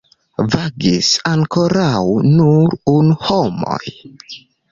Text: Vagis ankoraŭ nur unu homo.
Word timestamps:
Vagis 0.53 1.09
ankoraŭ 1.31 2.01
nur 2.29 2.75
unu 2.95 3.19
homo. 3.27 3.79